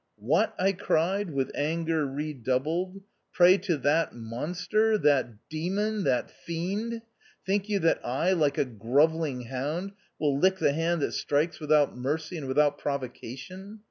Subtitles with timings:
[0.17, 3.03] "What," I cried, with anger redoubled,"
[3.33, 7.01] pray to that monster, that demon, that fiend 1
[7.45, 11.95] Think you that I, like a grovelling hound, will lick the hand that strikes without
[11.95, 13.79] mercy and without provocation